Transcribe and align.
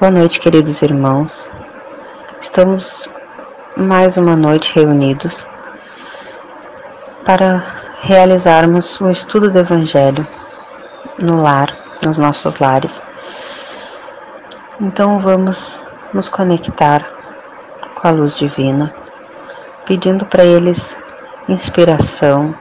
Boa 0.00 0.10
noite, 0.10 0.40
queridos 0.40 0.82
irmãos. 0.82 1.48
Estamos 2.40 3.08
mais 3.76 4.16
uma 4.16 4.34
noite 4.34 4.74
reunidos 4.74 5.46
para 7.24 7.64
realizarmos 8.00 9.00
o 9.00 9.08
estudo 9.08 9.48
do 9.48 9.58
Evangelho 9.60 10.26
no 11.22 11.40
lar, 11.40 11.72
nos 12.04 12.18
nossos 12.18 12.56
lares. 12.56 13.04
Então 14.80 15.16
vamos 15.20 15.78
nos 16.12 16.28
conectar 16.28 17.08
com 17.94 18.08
a 18.08 18.10
luz 18.10 18.36
divina, 18.36 18.92
pedindo 19.86 20.26
para 20.26 20.44
eles 20.44 20.98
inspiração 21.48 22.52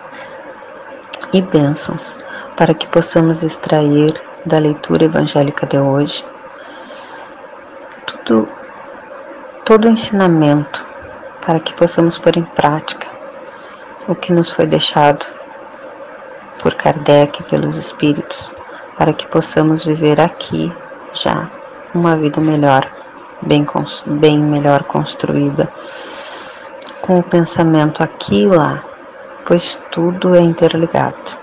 e 1.34 1.42
bênçãos 1.42 2.16
para 2.56 2.76
que 2.76 2.86
possamos 2.86 3.42
extrair 3.42 4.14
da 4.46 4.60
leitura 4.60 5.06
evangélica 5.06 5.66
de 5.66 5.80
hoje 5.80 6.24
tudo, 8.26 8.48
todo 9.66 9.86
o 9.86 9.90
ensinamento 9.90 10.84
para 11.46 11.60
que 11.60 11.74
possamos 11.74 12.18
pôr 12.18 12.38
em 12.38 12.44
prática 12.44 13.08
o 14.08 14.16
que 14.16 14.34
nos 14.34 14.52
foi 14.52 14.66
deixado 14.66 15.26
por 16.60 16.74
Kardec 16.76 17.44
pelos 17.44 17.78
Espíritos, 17.78 18.54
para 18.98 19.14
que 19.14 19.28
possamos 19.28 19.84
viver 19.84 20.20
aqui 20.20 20.72
já 21.14 21.50
uma 21.94 22.16
vida 22.16 22.40
melhor, 22.40 22.88
bem, 23.42 23.66
bem 24.06 24.40
melhor 24.40 24.84
construída, 24.84 25.70
com 27.02 27.20
o 27.20 27.24
pensamento 27.24 28.02
aqui 28.02 28.44
e 28.44 28.48
lá, 28.48 28.82
pois 29.46 29.78
tudo 29.92 30.36
é 30.36 30.40
interligado. 30.40 31.38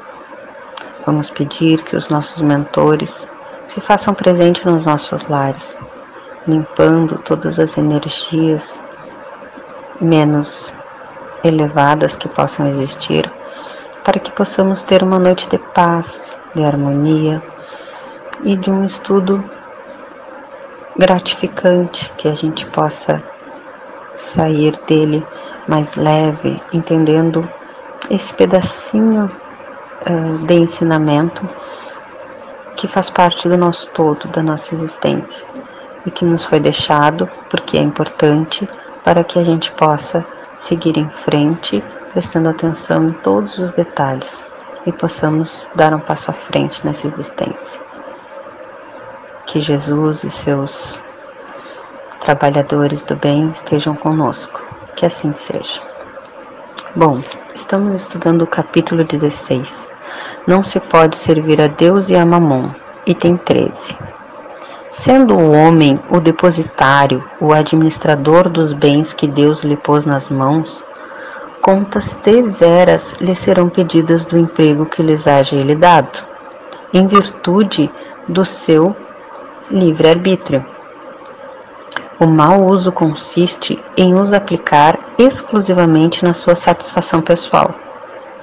Vamos 1.05 1.31
pedir 1.31 1.83
que 1.83 1.97
os 1.97 2.09
nossos 2.09 2.41
mentores 2.43 3.29
se 3.67 3.81
façam 3.81 4.15
presentes 4.15 4.65
nos 4.65 4.87
nossos 4.87 5.23
lares, 5.29 5.77
limpando 6.47 7.19
todas 7.19 7.59
as 7.59 7.77
energias 7.77 8.81
menos 10.01 10.73
elevadas 11.45 12.17
que 12.17 12.29
possam 12.29 12.67
existir, 12.69 13.31
para 14.05 14.19
que 14.19 14.31
possamos 14.33 14.83
ter 14.83 15.03
uma 15.03 15.19
noite 15.19 15.49
de 15.49 15.59
paz, 15.59 16.39
de 16.55 16.65
harmonia 16.65 17.43
e 18.43 18.57
de 18.57 18.71
um 18.71 18.85
estudo 18.85 19.43
gratificante, 20.97 22.11
que 22.17 22.29
a 22.29 22.35
gente 22.35 22.67
possa 22.67 23.23
sair 24.17 24.79
dele 24.87 25.27
mais 25.69 25.97
leve, 25.97 26.61
entendendo 26.73 27.49
esse 28.11 28.33
pedacinho 28.35 29.31
uh, 30.11 30.39
de 30.47 30.55
ensinamento 30.55 31.49
que 32.77 32.89
faz 32.89 33.11
parte 33.11 33.49
do 33.49 33.57
nosso 33.57 33.89
todo, 33.91 34.27
da 34.29 34.43
nossa 34.43 34.75
existência 34.75 35.50
e 36.07 36.11
que 36.11 36.25
nos 36.25 36.45
foi 36.45 36.61
deixado 36.61 37.29
porque 37.49 37.77
é 37.77 37.81
importante 37.81 38.69
para 39.05 39.25
que 39.25 39.39
a 39.39 39.45
gente 39.45 39.73
possa 39.73 40.25
seguir 40.59 40.97
em 40.99 41.09
frente, 41.09 41.83
prestando 42.13 42.49
atenção 42.49 43.09
em 43.09 43.13
todos 43.13 43.59
os 43.59 43.71
detalhes 43.71 44.45
e 44.87 44.93
possamos 44.93 45.69
dar 45.75 45.95
um 45.95 46.01
passo 46.01 46.31
à 46.31 46.35
frente 46.35 46.85
nessa 46.87 47.07
existência. 47.07 47.81
Que 49.47 49.61
Jesus 49.61 50.25
e 50.25 50.31
seus 50.31 51.01
trabalhadores 52.21 53.03
do 53.03 53.17
bem 53.17 53.51
estejam 53.51 53.95
conosco. 53.95 54.61
Que 54.95 55.07
assim 55.07 55.33
seja. 55.33 55.81
Bom, 56.95 57.21
estamos 57.55 57.95
estudando 57.95 58.43
o 58.43 58.47
capítulo 58.47 59.03
16. 59.03 59.89
Não 60.47 60.63
se 60.63 60.79
pode 60.79 61.17
servir 61.17 61.61
a 61.61 61.67
Deus 61.67 62.11
e 62.11 62.17
a 62.17 62.27
Mamon, 62.27 62.69
item 63.07 63.37
13. 63.37 63.97
Sendo 64.91 65.39
o 65.39 65.53
homem 65.53 66.01
o 66.11 66.19
depositário, 66.19 67.23
o 67.41 67.53
administrador 67.53 68.49
dos 68.49 68.73
bens 68.73 69.13
que 69.13 69.29
Deus 69.29 69.63
lhe 69.63 69.77
pôs 69.77 70.05
nas 70.05 70.29
mãos, 70.29 70.83
contas 71.63 72.07
severas 72.07 73.15
lhe 73.21 73.33
serão 73.33 73.69
pedidas 73.69 74.25
do 74.25 74.37
emprego 74.37 74.85
que 74.85 75.01
lhes 75.01 75.29
haja 75.29 75.55
ele 75.55 75.77
dado, 75.77 76.25
em 76.93 77.07
virtude 77.07 77.89
do 78.27 78.45
seu 78.45 78.97
livre-arbítrio. 79.71 80.67
O 82.19 82.27
mau 82.27 82.67
uso 82.67 82.91
consiste 82.91 83.79
em 83.97 84.15
os 84.15 84.33
aplicar 84.33 84.99
exclusivamente 85.17 86.25
na 86.25 86.35
sua 86.35 86.57
satisfação 86.57 87.23
pessoal. 87.23 87.71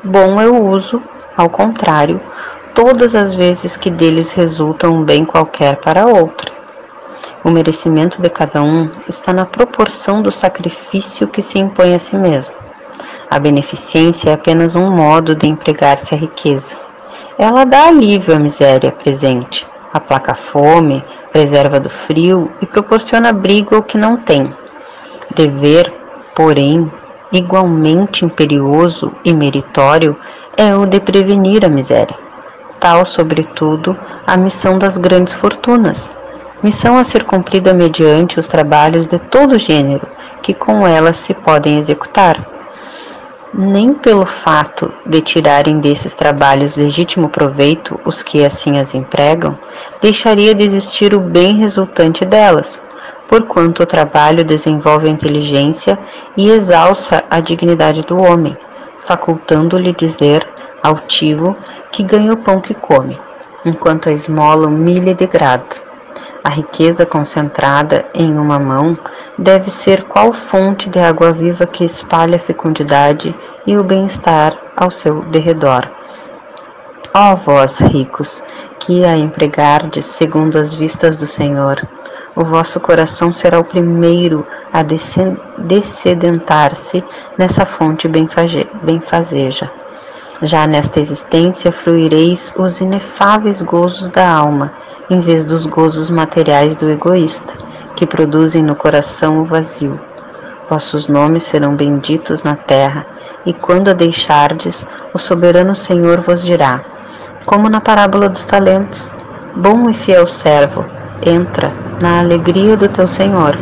Bom 0.01 0.39
é 0.39 0.47
o 0.47 0.65
uso, 0.65 1.01
ao 1.35 1.49
contrário, 1.49 2.21
todas 2.77 3.15
as 3.15 3.33
vezes 3.33 3.75
que 3.75 3.89
deles 3.89 4.33
resulta 4.33 4.87
um 4.87 5.03
bem 5.03 5.25
qualquer 5.25 5.77
para 5.77 6.05
outro. 6.05 6.55
O 7.43 7.49
merecimento 7.49 8.21
de 8.21 8.29
cada 8.29 8.61
um 8.61 8.87
está 9.09 9.33
na 9.33 9.45
proporção 9.45 10.21
do 10.21 10.31
sacrifício 10.31 11.27
que 11.27 11.41
se 11.41 11.57
impõe 11.57 11.95
a 11.95 11.99
si 11.99 12.15
mesmo. 12.15 12.53
A 13.31 13.39
beneficência 13.39 14.29
é 14.29 14.33
apenas 14.33 14.75
um 14.75 14.91
modo 14.91 15.33
de 15.33 15.47
empregar-se 15.47 16.13
a 16.13 16.17
riqueza. 16.19 16.77
Ela 17.35 17.65
dá 17.65 17.87
alívio 17.87 18.35
à 18.35 18.39
miséria 18.39 18.91
presente, 18.91 19.65
aplaca 19.91 20.33
a 20.33 20.35
fome, 20.35 21.03
preserva 21.31 21.79
do 21.79 21.89
frio 21.89 22.51
e 22.61 22.67
proporciona 22.67 23.29
abrigo 23.29 23.73
ao 23.73 23.81
que 23.81 23.97
não 23.97 24.17
tem. 24.17 24.53
Dever, 25.33 25.91
porém, 26.35 26.91
igualmente 27.31 28.23
imperioso 28.23 29.11
e 29.25 29.33
meritório, 29.33 30.15
é 30.55 30.75
o 30.75 30.85
de 30.85 30.99
prevenir 30.99 31.65
a 31.65 31.69
miséria 31.69 32.26
tal, 32.79 33.05
sobretudo, 33.05 33.97
a 34.25 34.35
missão 34.37 34.77
das 34.77 34.97
grandes 34.97 35.33
fortunas, 35.33 36.09
missão 36.63 36.97
a 36.97 37.03
ser 37.03 37.23
cumprida 37.23 37.73
mediante 37.73 38.39
os 38.39 38.47
trabalhos 38.47 39.05
de 39.05 39.19
todo 39.19 39.59
gênero 39.59 40.07
que 40.41 40.53
com 40.53 40.87
elas 40.87 41.17
se 41.17 41.33
podem 41.33 41.77
executar. 41.77 42.41
Nem 43.53 43.93
pelo 43.93 44.25
fato 44.25 44.91
de 45.05 45.21
tirarem 45.21 45.79
desses 45.79 46.13
trabalhos 46.13 46.75
legítimo 46.75 47.29
proveito 47.29 47.99
os 48.05 48.21
que 48.21 48.45
assim 48.45 48.79
as 48.79 48.93
empregam, 48.93 49.57
deixaria 50.01 50.53
de 50.53 50.63
existir 50.63 51.13
o 51.13 51.19
bem 51.19 51.55
resultante 51.55 52.23
delas, 52.25 52.81
porquanto 53.27 53.83
o 53.83 53.85
trabalho 53.85 54.43
desenvolve 54.43 55.07
a 55.07 55.11
inteligência 55.11 55.97
e 56.35 56.49
exalça 56.49 57.23
a 57.29 57.39
dignidade 57.39 58.03
do 58.03 58.17
homem, 58.17 58.55
facultando-lhe 58.97 59.93
dizer 59.93 60.47
altivo 60.87 61.55
que 61.91 62.03
ganha 62.03 62.33
o 62.33 62.37
pão 62.37 62.59
que 62.59 62.73
come, 62.73 63.19
enquanto 63.65 64.09
a 64.09 64.11
esmola 64.11 64.67
humilha 64.67 65.11
e 65.11 65.15
degrada. 65.15 65.87
A 66.43 66.49
riqueza 66.49 67.05
concentrada 67.05 68.05
em 68.13 68.37
uma 68.37 68.57
mão 68.57 68.97
deve 69.37 69.69
ser 69.69 70.03
qual 70.03 70.31
fonte 70.31 70.89
de 70.89 70.99
água 70.99 71.31
viva 71.31 71.65
que 71.65 71.83
espalha 71.83 72.37
a 72.37 72.39
fecundidade 72.39 73.35
e 73.65 73.77
o 73.77 73.83
bem-estar 73.83 74.57
ao 74.75 74.89
seu 74.89 75.21
derredor. 75.23 75.87
Ó 77.13 77.35
vós, 77.35 77.79
ricos, 77.79 78.41
que 78.79 79.03
a 79.03 79.17
empregardes 79.17 80.05
segundo 80.05 80.57
as 80.57 80.73
vistas 80.73 81.17
do 81.17 81.27
Senhor, 81.27 81.85
o 82.35 82.45
vosso 82.45 82.79
coração 82.79 83.33
será 83.33 83.59
o 83.59 83.63
primeiro 83.63 84.45
a 84.71 84.83
descedentar-se 85.57 87.03
nessa 87.37 87.65
fonte 87.65 88.07
benfazeja. 88.07 89.69
Já 90.43 90.67
nesta 90.67 90.99
existência 90.99 91.71
fruireis 91.71 92.53
os 92.55 92.79
inefáveis 92.79 93.59
gozos 93.61 94.07
da 94.09 94.29
alma, 94.29 94.71
em 95.09 95.19
vez 95.19 95.43
dos 95.43 95.65
gozos 95.65 96.11
materiais 96.11 96.75
do 96.75 96.87
egoísta, 96.89 97.53
que 97.95 98.05
produzem 98.05 98.61
no 98.61 98.75
coração 98.75 99.39
o 99.39 99.45
vazio. 99.45 99.99
Vossos 100.69 101.07
nomes 101.07 101.41
serão 101.41 101.75
benditos 101.75 102.43
na 102.43 102.55
terra, 102.55 103.03
e 103.47 103.53
quando 103.53 103.89
a 103.89 103.93
deixardes, 103.93 104.85
o 105.11 105.17
soberano 105.17 105.73
Senhor 105.73 106.21
vos 106.21 106.43
dirá, 106.43 106.81
como 107.43 107.67
na 107.67 107.81
parábola 107.81 108.29
dos 108.29 108.45
talentos: 108.45 109.11
Bom 109.55 109.89
e 109.89 109.93
fiel 109.93 110.27
servo, 110.27 110.85
entra 111.25 111.73
na 111.99 112.19
alegria 112.19 112.77
do 112.77 112.87
teu 112.87 113.07
Senhor. 113.07 113.57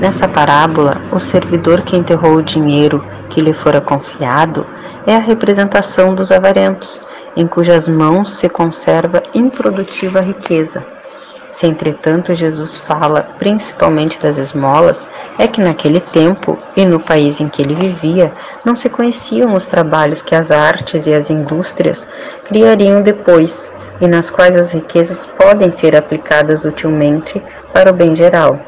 Nessa 0.00 0.26
parábola, 0.26 0.96
o 1.12 1.20
servidor 1.20 1.82
que 1.82 1.96
enterrou 1.96 2.38
o 2.38 2.42
dinheiro 2.42 3.04
que 3.32 3.40
lhe 3.40 3.54
fora 3.54 3.80
confiado 3.80 4.66
é 5.06 5.16
a 5.16 5.18
representação 5.18 6.14
dos 6.14 6.30
avarentos, 6.30 7.00
em 7.34 7.46
cujas 7.46 7.88
mãos 7.88 8.34
se 8.34 8.48
conserva 8.48 9.22
improdutiva 9.34 10.20
riqueza. 10.20 10.84
Se, 11.50 11.66
entretanto, 11.66 12.34
Jesus 12.34 12.78
fala 12.78 13.26
principalmente 13.38 14.18
das 14.18 14.38
esmolas, 14.38 15.08
é 15.38 15.46
que 15.46 15.60
naquele 15.60 16.00
tempo 16.00 16.58
e 16.76 16.84
no 16.84 17.00
país 17.00 17.40
em 17.40 17.48
que 17.48 17.62
ele 17.62 17.74
vivia 17.74 18.32
não 18.64 18.76
se 18.76 18.88
conheciam 18.88 19.54
os 19.54 19.66
trabalhos 19.66 20.22
que 20.22 20.34
as 20.34 20.50
artes 20.50 21.06
e 21.06 21.14
as 21.14 21.30
indústrias 21.30 22.06
criariam 22.44 23.02
depois 23.02 23.72
e 24.00 24.06
nas 24.06 24.30
quais 24.30 24.56
as 24.56 24.72
riquezas 24.72 25.26
podem 25.26 25.70
ser 25.70 25.96
aplicadas 25.96 26.64
utilmente 26.64 27.42
para 27.72 27.90
o 27.90 27.94
bem 27.94 28.14
geral. 28.14 28.58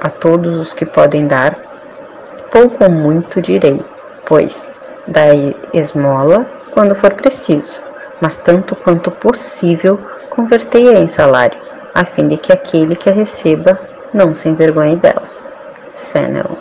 A 0.00 0.08
todos 0.08 0.56
os 0.56 0.72
que 0.72 0.84
podem 0.84 1.26
dar, 1.26 1.56
pouco 2.50 2.84
ou 2.84 2.90
muito 2.90 3.40
direi, 3.40 3.82
pois 4.26 4.70
Dai 5.06 5.54
esmola 5.74 6.46
quando 6.70 6.94
for 6.94 7.12
preciso, 7.14 7.80
mas 8.20 8.38
tanto 8.38 8.76
quanto 8.76 9.10
possível 9.10 9.98
convertei-a 10.30 10.98
em 11.00 11.08
salário, 11.08 11.58
a 11.92 12.04
fim 12.04 12.28
de 12.28 12.36
que 12.36 12.52
aquele 12.52 12.94
que 12.94 13.10
a 13.10 13.12
receba 13.12 13.78
não 14.14 14.32
se 14.32 14.48
envergonhe 14.48 14.96
dela. 14.96 15.28
Fennel. 15.94 16.56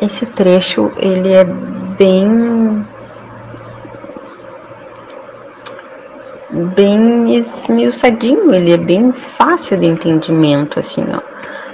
Esse 0.00 0.26
trecho 0.26 0.90
ele 0.96 1.32
é 1.32 1.44
bem 1.44 2.84
bem 6.74 7.36
esmiuçadinho, 7.36 8.52
ele 8.52 8.72
é 8.72 8.76
bem 8.76 9.12
fácil 9.12 9.78
de 9.78 9.86
entendimento, 9.86 10.80
assim, 10.80 11.04
ó. 11.08 11.31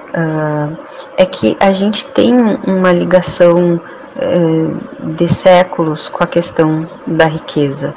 Uh, 0.08 0.76
é 1.16 1.26
que 1.26 1.56
a 1.60 1.70
gente 1.70 2.06
tem 2.06 2.34
uma 2.66 2.92
ligação 2.92 3.80
uh, 4.16 5.06
de 5.14 5.28
séculos 5.28 6.08
com 6.08 6.24
a 6.24 6.26
questão 6.26 6.88
da 7.06 7.26
riqueza. 7.26 7.94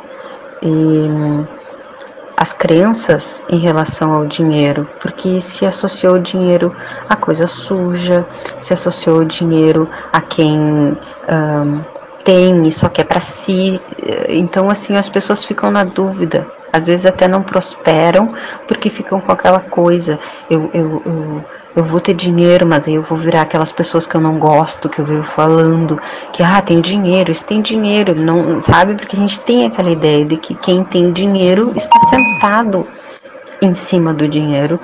E 0.62 1.08
as 2.42 2.54
crenças 2.54 3.42
em 3.50 3.58
relação 3.58 4.12
ao 4.12 4.25
dinheiro, 4.25 4.88
porque 5.00 5.40
se 5.40 5.63
associou 5.63 6.16
o 6.16 6.19
dinheiro 6.19 6.75
a 7.08 7.16
coisa 7.16 7.46
suja, 7.46 8.25
se 8.58 8.74
associou 8.74 9.19
o 9.19 9.25
dinheiro 9.25 9.88
a 10.12 10.19
quem 10.22 10.58
um, 10.60 11.81
tem 12.24 12.63
e 12.68 12.72
só 12.72 12.90
quer 12.90 13.04
para 13.04 13.19
si. 13.19 13.80
Então, 14.28 14.69
assim, 14.69 14.98
as 14.98 15.08
pessoas 15.08 15.46
ficam 15.46 15.69
na 15.69 15.84
dúvida. 15.84 16.48
Às 16.71 16.88
vezes 16.88 17.06
até 17.06 17.27
não 17.27 17.44
prosperam 17.44 18.29
porque 18.68 18.89
ficam 18.89 19.19
com 19.19 19.31
aquela 19.31 19.59
coisa. 19.59 20.19
Eu, 20.50 20.69
eu, 20.73 21.01
eu 21.06 21.45
eu 21.75 21.83
vou 21.83 22.00
ter 22.00 22.13
dinheiro, 22.13 22.65
mas 22.68 22.88
aí 22.88 22.95
eu 22.95 23.01
vou 23.01 23.18
virar 23.18 23.41
aquelas 23.41 23.71
pessoas 23.71 24.06
que 24.06 24.15
eu 24.15 24.21
não 24.21 24.38
gosto, 24.38 24.89
que 24.89 25.00
eu 25.00 25.06
vivo 25.06 25.23
falando, 25.23 26.00
que 26.33 26.44
ah, 26.44 26.62
tem 26.62 26.81
dinheiro, 26.81 27.31
isso 27.31 27.45
tem 27.45 27.62
dinheiro, 27.62 28.13
não, 28.13 28.59
sabe? 28.59 28.95
Porque 28.95 29.15
a 29.15 29.19
gente 29.19 29.39
tem 29.39 29.65
aquela 29.65 29.89
ideia 29.89 30.25
de 30.25 30.38
que 30.38 30.53
quem 30.56 30.83
tem 30.83 31.12
dinheiro 31.12 31.71
está 31.75 32.00
sentado 32.07 32.85
em 33.62 33.74
cima 33.74 34.13
do 34.13 34.27
dinheiro 34.27 34.79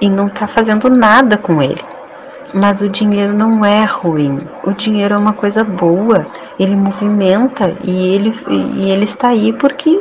e 0.00 0.10
não 0.10 0.26
está 0.26 0.46
fazendo 0.46 0.90
nada 0.90 1.38
com 1.38 1.62
ele. 1.62 1.82
Mas 2.52 2.80
o 2.80 2.88
dinheiro 2.88 3.34
não 3.34 3.64
é 3.64 3.84
ruim. 3.84 4.38
O 4.62 4.72
dinheiro 4.72 5.14
é 5.14 5.18
uma 5.18 5.32
coisa 5.32 5.64
boa. 5.64 6.26
Ele 6.58 6.74
movimenta 6.74 7.74
e 7.82 8.14
ele, 8.14 8.34
e 8.76 8.90
ele 8.90 9.04
está 9.04 9.28
aí 9.28 9.52
porque 9.52 9.96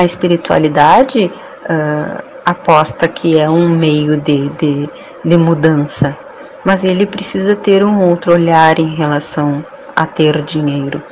a 0.00 0.04
espiritualidade 0.04 1.24
uh, 1.26 2.22
aposta 2.44 3.06
que 3.08 3.38
é 3.38 3.48
um 3.48 3.68
meio 3.68 4.16
de, 4.16 4.48
de 4.50 4.88
de 5.24 5.36
mudança, 5.36 6.16
mas 6.64 6.84
ele 6.84 7.06
precisa 7.06 7.56
ter 7.56 7.84
um 7.84 8.00
outro 8.00 8.32
olhar 8.32 8.78
em 8.78 8.94
relação 8.94 9.64
a 9.94 10.06
ter 10.06 10.42
dinheiro, 10.42 11.02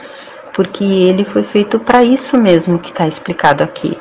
porque 0.54 0.84
ele 0.84 1.24
foi 1.24 1.42
feito 1.42 1.78
para 1.78 2.04
isso 2.04 2.36
mesmo 2.38 2.78
que 2.78 2.90
está 2.90 3.06
explicado 3.06 3.62
aqui, 3.62 3.98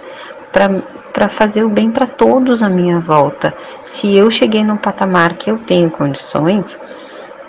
para 0.52 1.30
fazer 1.30 1.64
o 1.64 1.70
bem 1.70 1.92
para 1.92 2.08
todos 2.08 2.62
à 2.62 2.70
minha 2.70 3.00
volta. 3.00 3.54
Se 3.84 4.16
eu 4.16 4.30
cheguei 4.30 4.64
num 4.64 4.78
patamar 4.78 5.34
que 5.34 5.50
eu 5.50 5.58
tenho 5.58 5.90
condições, 5.90 6.78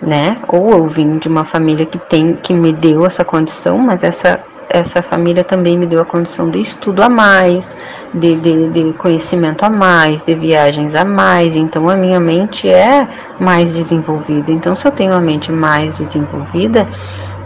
né? 0.01 0.37
Ou 0.49 0.71
eu 0.71 0.87
vim 0.87 1.19
de 1.19 1.29
uma 1.29 1.45
família 1.45 1.87
que 1.87 1.99
tem 1.99 2.35
que 2.35 2.53
me 2.53 2.73
deu 2.73 3.07
essa 3.07 3.25
condição, 3.25 3.79
mas 3.79 4.03
essa 4.03 4.41
essa 4.69 5.03
família 5.03 5.45
também 5.45 5.79
me 5.79 5.87
deu 5.87 6.01
a 6.01 6.05
condição 6.05 6.51
de 6.51 6.61
estudo 6.61 7.03
a 7.03 7.09
mais, 7.09 7.75
de, 8.13 8.37
de, 8.37 8.69
de, 8.69 8.93
conhecimento 8.95 9.65
a 9.65 9.71
mais, 9.71 10.23
de 10.23 10.35
viagens 10.35 10.95
a 10.95 11.05
mais. 11.05 11.57
Então, 11.57 11.89
a 11.89 11.97
minha 11.97 12.21
mente 12.21 12.69
é 12.69 13.07
mais 13.39 13.75
desenvolvida. 13.75 14.53
Então, 14.53 14.75
se 14.75 14.87
eu 14.87 14.93
tenho 14.93 15.13
a 15.13 15.21
mente 15.21 15.53
mais 15.53 15.99
desenvolvida, 15.99 16.87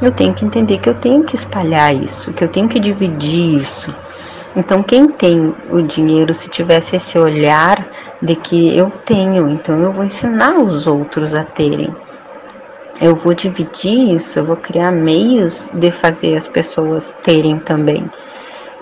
eu 0.00 0.10
tenho 0.10 0.32
que 0.32 0.44
entender 0.44 0.78
que 0.78 0.88
eu 0.88 0.94
tenho 0.94 1.24
que 1.24 1.34
espalhar 1.34 1.94
isso, 1.94 2.32
que 2.32 2.42
eu 2.42 2.48
tenho 2.48 2.68
que 2.68 2.80
dividir 2.80 3.60
isso. 3.60 3.94
Então, 4.56 4.82
quem 4.82 5.06
tem 5.06 5.54
o 5.70 5.80
dinheiro, 5.82 6.34
se 6.34 6.48
tivesse 6.48 6.96
esse 6.96 7.18
olhar 7.18 7.86
de 8.20 8.34
que 8.34 8.76
eu 8.76 8.90
tenho, 9.04 9.48
então 9.48 9.78
eu 9.80 9.92
vou 9.92 10.04
ensinar 10.04 10.58
os 10.58 10.86
outros 10.86 11.34
a 11.34 11.44
terem 11.44 11.94
eu 13.00 13.16
vou 13.16 13.32
dividir 13.32 14.14
isso, 14.14 14.38
eu 14.38 14.44
vou 14.44 14.56
criar 14.56 14.90
meios 14.90 15.66
de 15.72 15.90
fazer 15.90 16.36
as 16.36 16.46
pessoas 16.46 17.16
terem 17.22 17.58
também. 17.58 18.04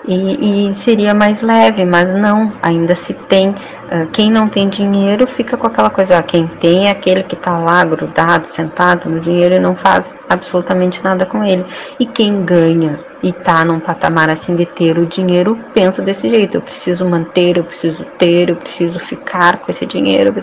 E, 0.07 0.69
e, 0.69 0.73
seria 0.73 1.13
mais 1.13 1.41
leve, 1.41 1.85
mas 1.85 2.13
não, 2.13 2.51
ainda 2.63 2.95
se 2.95 3.13
tem. 3.13 3.49
Uh, 3.49 4.07
quem 4.11 4.31
não 4.31 4.47
tem 4.49 4.67
dinheiro 4.67 5.27
fica 5.27 5.55
com 5.55 5.67
aquela 5.67 5.89
coisa, 5.89 6.17
ó, 6.17 6.21
quem 6.21 6.47
tem 6.47 6.87
é 6.87 6.91
aquele 6.91 7.21
que 7.21 7.35
está 7.35 7.57
lá 7.59 7.83
grudado, 7.83 8.47
sentado 8.47 9.09
no 9.09 9.19
dinheiro 9.19 9.55
e 9.55 9.59
não 9.59 9.75
faz 9.75 10.13
absolutamente 10.27 11.03
nada 11.03 11.25
com 11.25 11.43
ele. 11.43 11.65
E 11.99 12.05
quem 12.05 12.43
ganha 12.43 12.99
e 13.21 13.29
está 13.29 13.63
num 13.65 13.79
patamar 13.79 14.29
assim 14.29 14.55
de 14.55 14.65
ter 14.65 14.97
o 14.97 15.05
dinheiro, 15.05 15.57
pensa 15.73 16.01
desse 16.01 16.29
jeito, 16.29 16.55
eu 16.55 16.61
preciso 16.61 17.05
manter, 17.05 17.57
eu 17.57 17.63
preciso 17.63 18.05
ter, 18.17 18.49
eu 18.49 18.55
preciso 18.55 18.99
ficar 18.99 19.57
com 19.57 19.69
esse 19.69 19.85
dinheiro. 19.85 20.33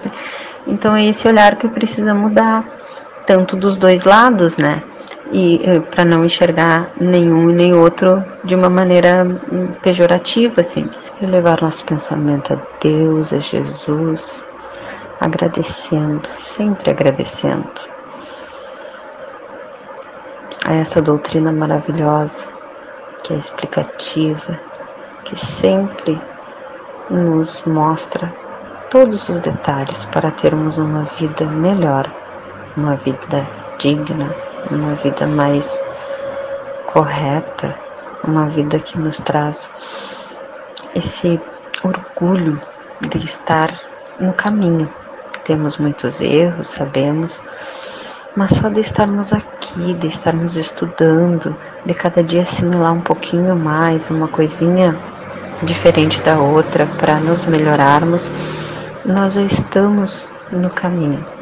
Então 0.66 0.94
é 0.94 1.06
esse 1.06 1.26
olhar 1.26 1.56
que 1.56 1.66
precisa 1.66 2.14
mudar 2.14 2.64
tanto 3.26 3.56
dos 3.56 3.76
dois 3.76 4.04
lados, 4.04 4.56
né? 4.56 4.82
E 5.32 5.60
eh, 5.64 5.80
para 5.80 6.04
não 6.04 6.24
enxergar 6.24 6.88
nenhum 7.00 7.50
e 7.50 7.54
nem 7.54 7.74
outro 7.74 8.24
de 8.44 8.54
uma 8.54 8.70
maneira 8.70 9.24
hum, 9.52 9.68
pejorativa, 9.82 10.60
assim. 10.60 10.88
E 11.20 11.26
levar 11.26 11.60
nosso 11.60 11.84
pensamento 11.84 12.54
a 12.54 12.58
Deus, 12.80 13.32
a 13.32 13.38
Jesus, 13.38 14.44
agradecendo, 15.20 16.28
sempre 16.36 16.90
agradecendo 16.90 17.68
a 20.64 20.74
essa 20.74 21.02
doutrina 21.02 21.52
maravilhosa, 21.52 22.46
que 23.22 23.32
é 23.32 23.36
explicativa, 23.36 24.58
que 25.24 25.36
sempre 25.36 26.20
nos 27.10 27.62
mostra 27.64 28.32
todos 28.90 29.28
os 29.28 29.38
detalhes 29.40 30.04
para 30.06 30.30
termos 30.30 30.76
uma 30.78 31.02
vida 31.18 31.44
melhor 31.44 32.08
uma 32.76 32.94
vida 32.96 33.46
digna, 33.78 34.34
uma 34.70 34.94
vida 34.96 35.26
mais 35.26 35.82
correta, 36.86 37.74
uma 38.24 38.46
vida 38.46 38.78
que 38.78 38.98
nos 38.98 39.18
traz 39.18 39.70
esse 40.94 41.40
orgulho 41.82 42.60
de 43.08 43.18
estar 43.18 43.72
no 44.20 44.32
caminho. 44.32 44.88
Temos 45.44 45.76
muitos 45.78 46.20
erros, 46.20 46.68
sabemos, 46.68 47.40
mas 48.34 48.52
só 48.52 48.68
de 48.68 48.80
estarmos 48.80 49.32
aqui, 49.32 49.94
de 49.94 50.08
estarmos 50.08 50.56
estudando, 50.56 51.54
de 51.84 51.94
cada 51.94 52.22
dia 52.22 52.42
assimilar 52.42 52.92
um 52.92 53.00
pouquinho 53.00 53.54
mais, 53.54 54.10
uma 54.10 54.28
coisinha 54.28 54.96
diferente 55.62 56.20
da 56.22 56.38
outra 56.38 56.86
para 56.98 57.16
nos 57.16 57.44
melhorarmos, 57.44 58.28
nós 59.04 59.34
já 59.34 59.42
estamos 59.42 60.28
no 60.50 60.68
caminho. 60.70 61.35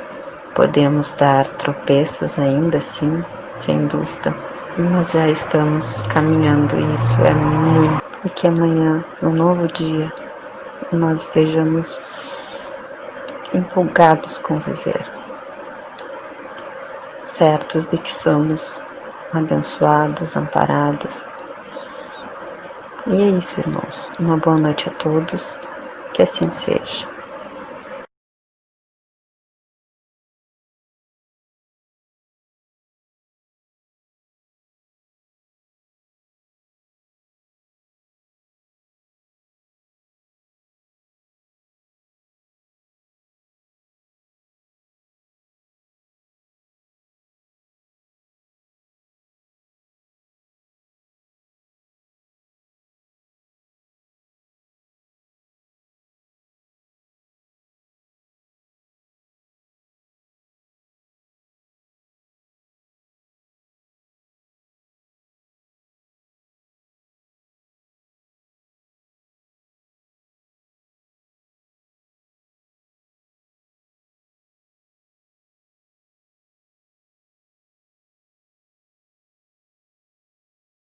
Podemos 0.55 1.11
dar 1.13 1.49
tropeços 1.57 2.39
ainda, 2.39 2.81
sim, 2.81 3.25
sem 3.57 3.87
dúvida, 3.89 4.33
mas 4.79 5.11
já 5.11 5.29
estamos 5.29 6.01
caminhando 6.03 6.79
e 6.79 6.95
isso 6.95 7.21
é 7.23 7.35
muito. 7.35 8.03
E 8.25 8.31
que 8.31 8.47
amanhã, 8.47 9.05
no 9.21 9.35
novo 9.35 9.67
dia, 9.67 10.13
nós 10.93 11.23
estejamos 11.23 12.01
empolgados 13.53 14.39
com 14.39 14.59
viver, 14.59 15.11
certos 17.25 17.87
de 17.87 17.99
que 17.99 18.13
somos 18.13 18.81
abençoados, 19.33 20.37
amparados. 20.37 21.27
E 23.07 23.21
é 23.21 23.29
isso, 23.31 23.61
irmãos. 23.61 24.11
Uma 24.19 24.37
boa 24.39 24.57
noite 24.57 24.89
a 24.89 24.93
todos. 24.93 25.59
Que 26.13 26.23
assim 26.23 26.51
seja. 26.51 27.14